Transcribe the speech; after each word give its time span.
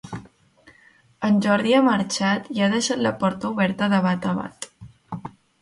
En 1.29 1.37
Jordi 1.47 1.75
ha 1.79 1.83
marxat 1.89 2.49
i 2.57 2.63
ha 2.63 2.71
deixat 2.73 3.05
la 3.09 3.15
porta 3.25 3.53
oberta 3.55 3.93
de 3.95 4.03
bat 4.11 4.29
a 4.33 4.37
bat 4.43 4.71